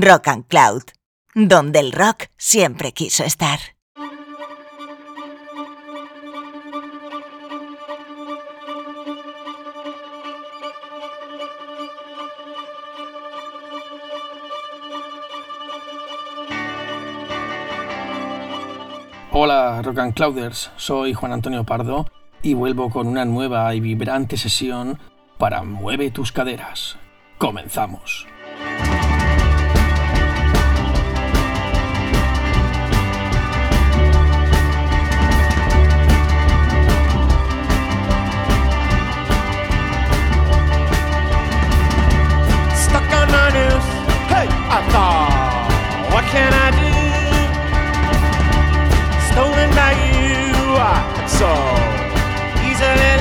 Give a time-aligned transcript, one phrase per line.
[0.00, 0.82] Rock and Cloud,
[1.36, 3.60] donde el rock siempre quiso estar.
[19.30, 22.06] Hola Rock and Clouders, soy Juan Antonio Pardo
[22.42, 24.98] y vuelvo con una nueva y vibrante sesión
[25.38, 26.96] para Mueve tus caderas.
[27.38, 28.26] Comenzamos.
[51.38, 51.50] So
[52.62, 53.13] easily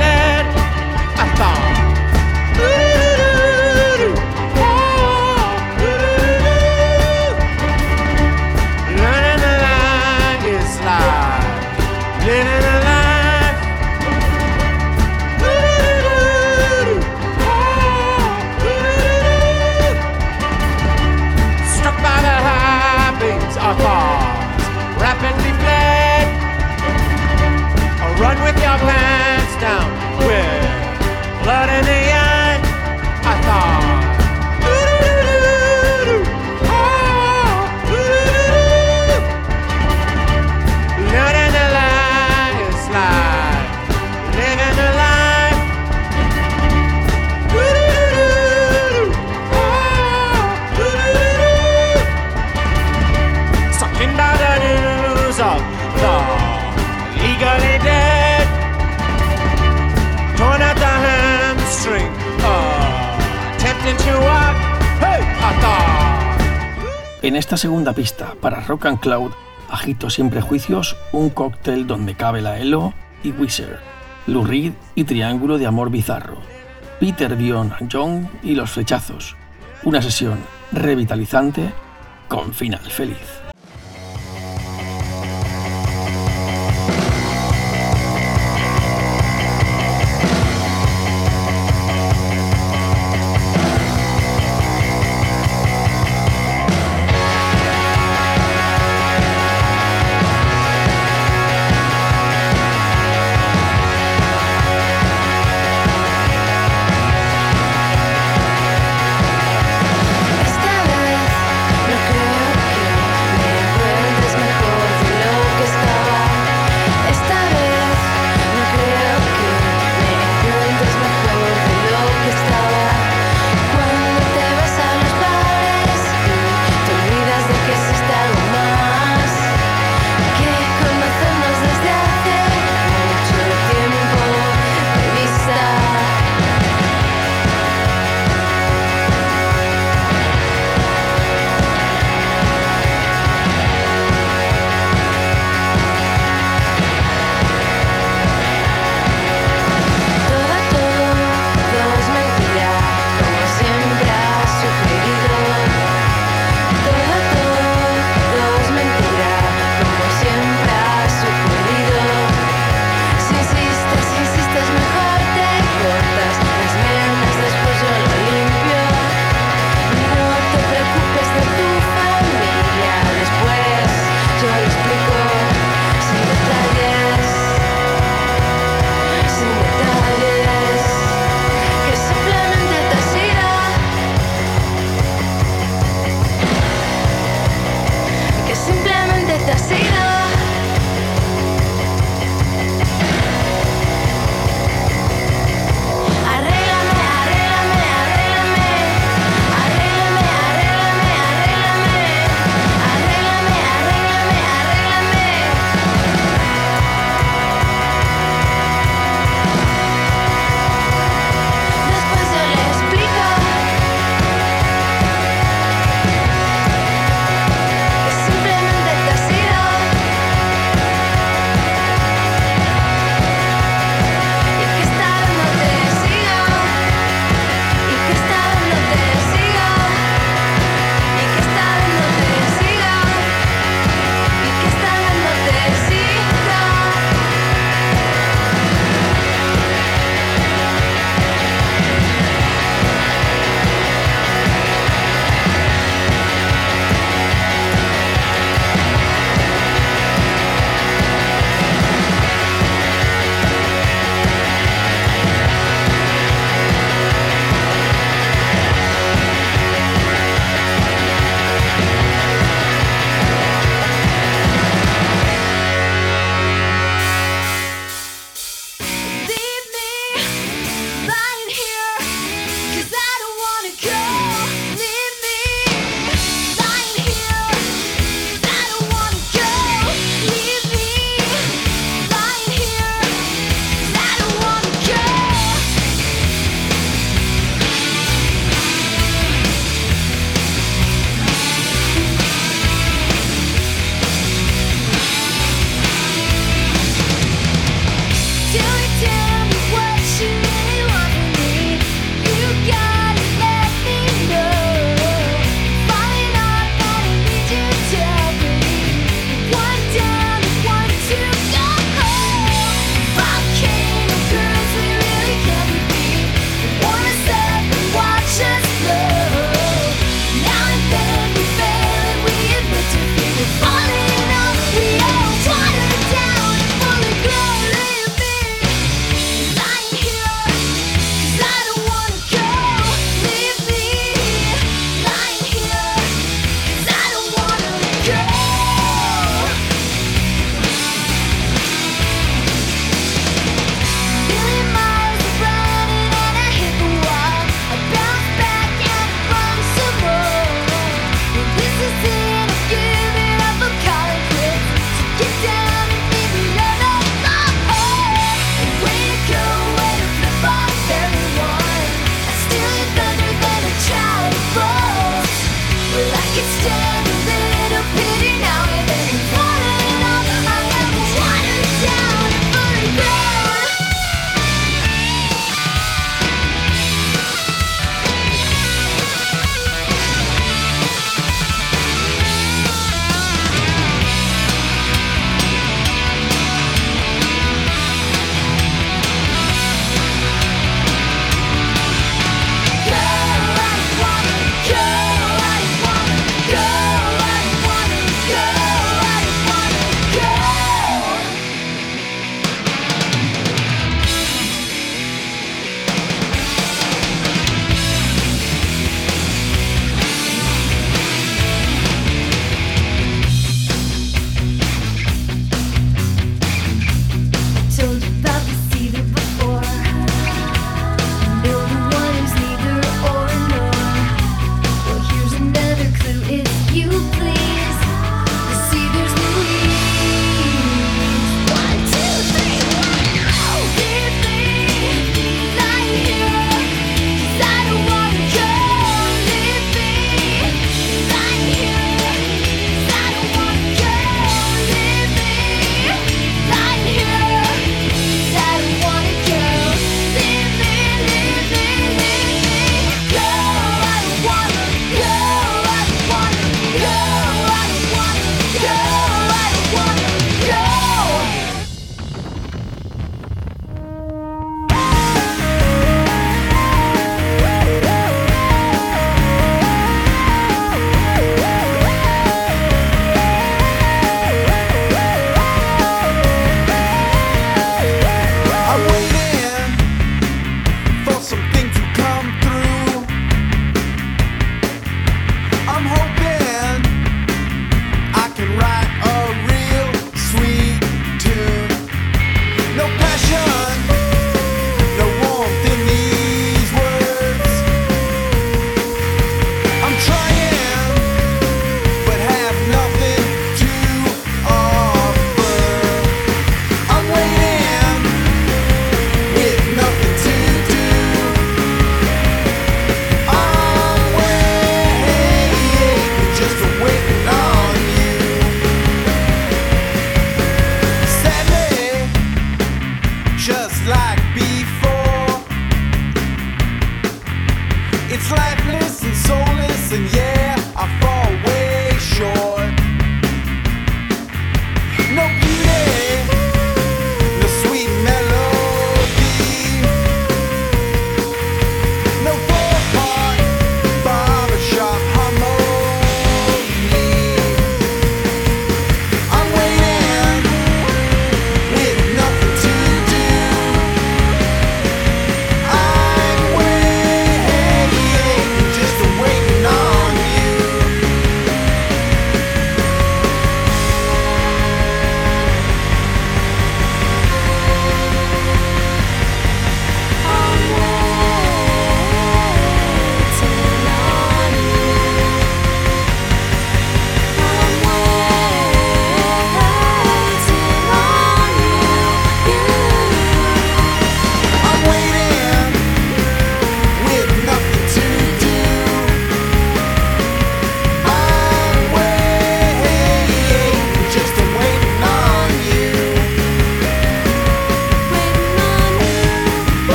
[67.33, 69.31] En esta segunda pista para Rock and Cloud
[69.67, 73.79] agito sin prejuicios un cóctel donde cabe la Elo y Wizard,
[74.27, 76.37] Lou Reed y Triángulo de Amor Bizarro,
[76.99, 79.35] Peter Dion John y Los Flechazos.
[79.83, 80.37] Una sesión
[80.71, 81.73] revitalizante
[82.27, 83.42] con final feliz.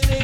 [0.00, 0.23] Blue,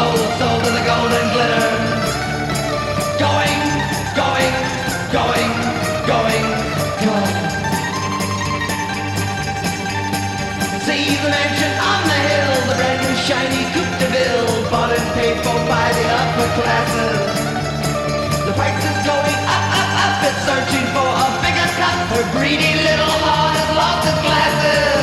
[0.00, 1.68] Sold, sold to the golden glitter.
[3.20, 3.60] Going,
[4.16, 4.54] going,
[5.12, 5.52] going,
[6.08, 6.46] going,
[7.04, 7.36] going.
[10.88, 15.08] See the mansion on the hill, the brand new shiny Coupe de Ville, bought and
[15.20, 17.20] paid for by the upper classes.
[18.48, 20.24] The price is going up, up, up.
[20.32, 21.98] It's searching for a bigger cup.
[22.16, 24.99] Her greedy little heart has lost its glasses.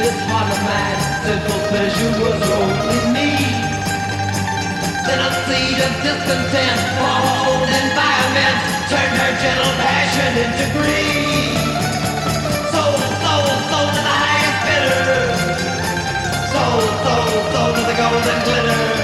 [0.00, 1.00] This heart of mine.
[1.28, 3.30] Simple pleasure was only me.
[5.04, 8.56] Then a seed of discontent for her own environment
[8.88, 11.52] turned her gentle passion into greed.
[12.72, 15.04] Sold, sold, sold to the highest bidder.
[16.52, 18.99] Sold, sold, sold to the golden glitter.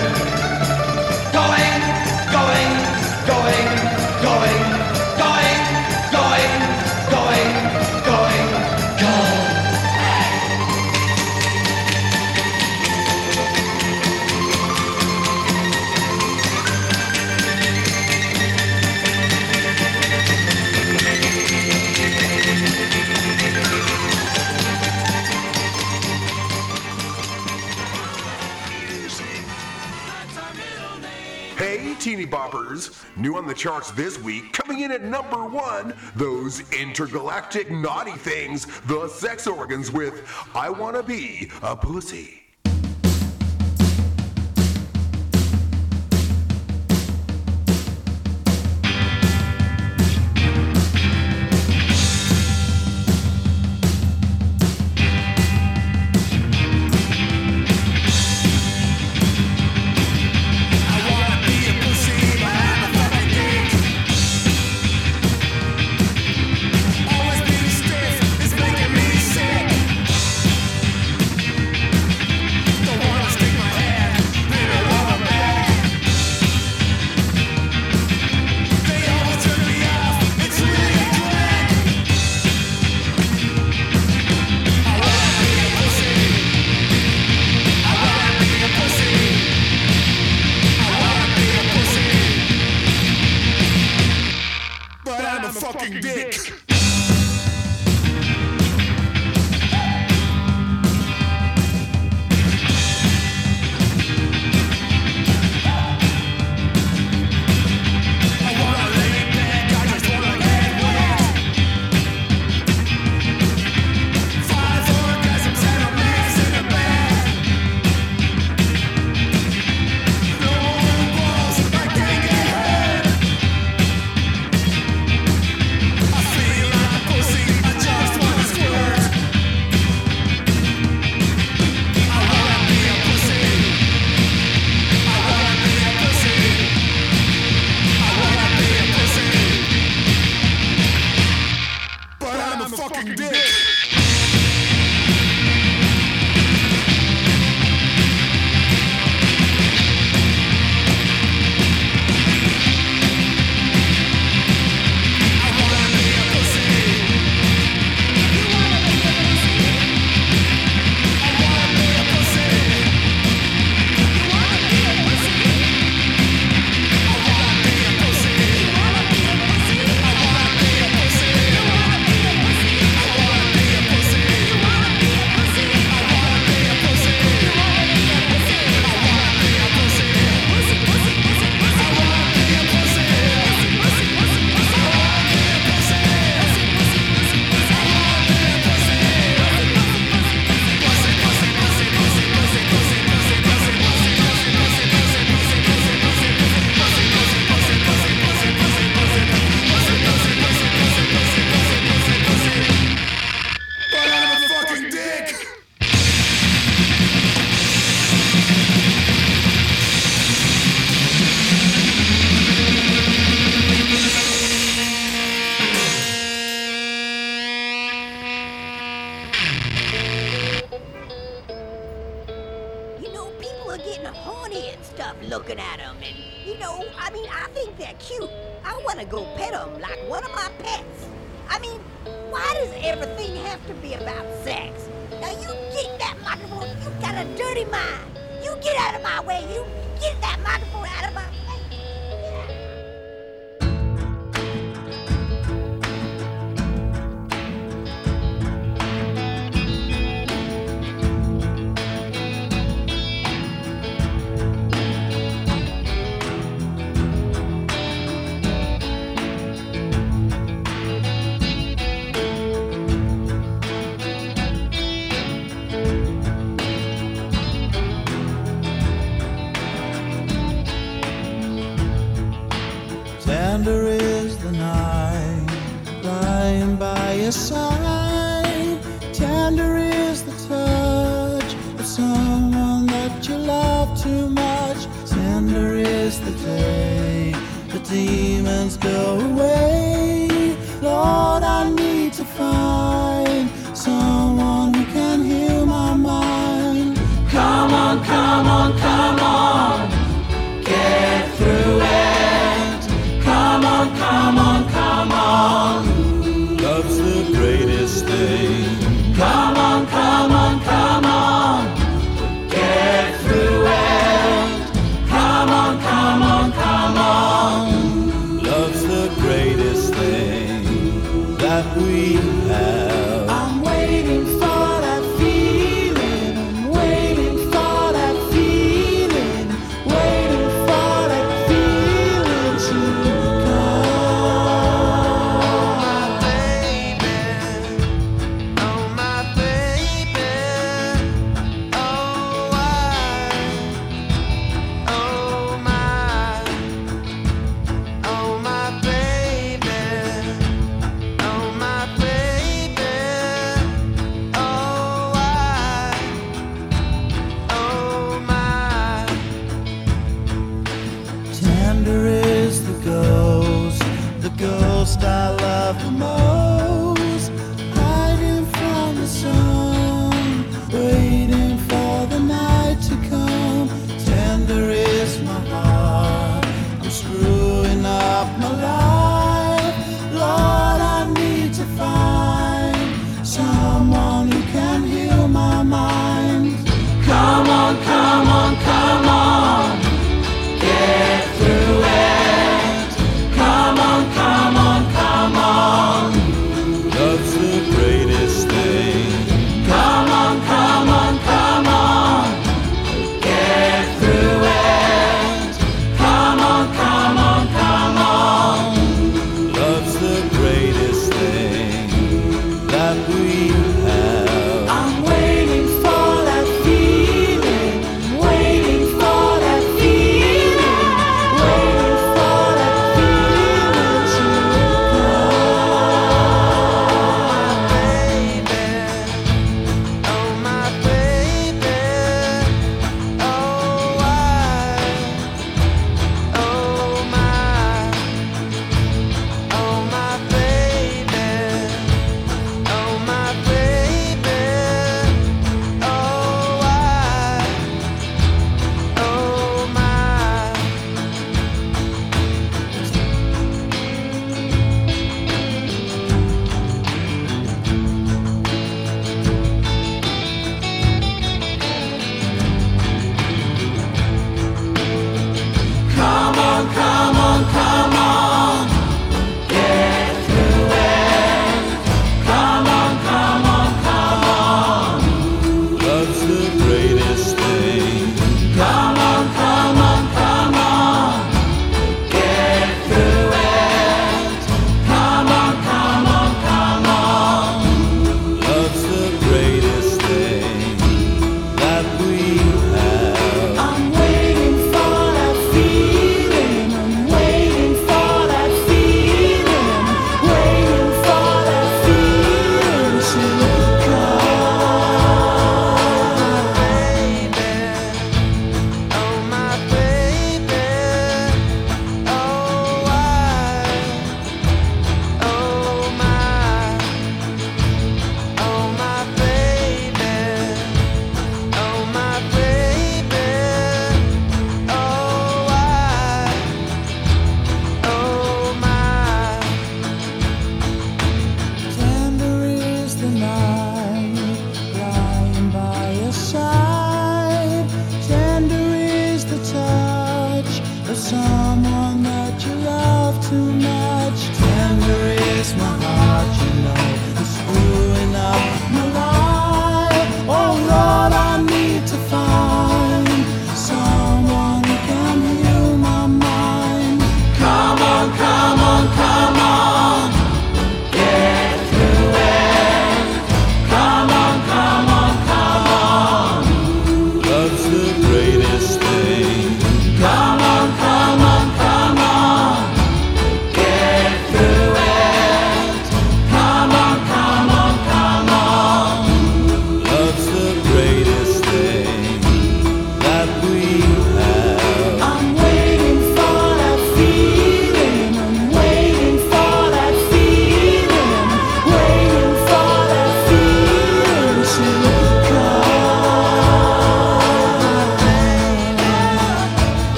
[33.27, 38.69] New on the charts this week, coming in at number one, those intergalactic naughty things,
[38.87, 40.23] the sex organs with
[40.55, 42.46] I Wanna Be a Pussy.